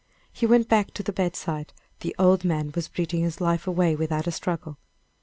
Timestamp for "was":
2.73-2.87